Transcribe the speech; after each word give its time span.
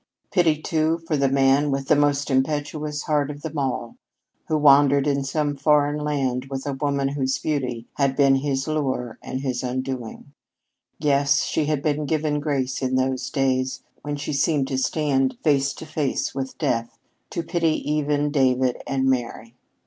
Pity, 0.31 0.59
too, 0.59 0.97
for 1.05 1.15
the 1.15 1.29
man 1.29 1.69
with 1.69 1.87
the 1.87 1.95
most 1.95 2.31
impetuous 2.31 3.03
heart 3.03 3.29
of 3.29 3.43
them 3.43 3.59
all, 3.59 3.97
who 4.47 4.57
wandered 4.57 5.05
in 5.05 5.23
some 5.23 5.55
foreign 5.55 5.99
land 5.99 6.45
with 6.45 6.65
a 6.65 6.73
woman 6.73 7.09
whose 7.09 7.37
beauty 7.37 7.85
had 7.97 8.15
been 8.15 8.37
his 8.37 8.67
lure 8.67 9.19
and 9.21 9.41
his 9.41 9.61
undoing. 9.61 10.33
Yes, 10.97 11.43
she 11.43 11.65
had 11.67 11.83
been 11.83 12.07
given 12.07 12.39
grace 12.39 12.81
in 12.81 12.95
those 12.95 13.29
days, 13.29 13.83
when 14.01 14.15
she 14.15 14.33
seemed 14.33 14.67
to 14.69 14.77
stand 14.79 15.37
face 15.43 15.71
to 15.73 15.85
face 15.85 16.33
with 16.33 16.57
death, 16.57 16.97
to 17.29 17.43
pity 17.43 17.73
even 17.91 18.31
David 18.31 18.81
and 18.87 19.05
Mary! 19.05 19.53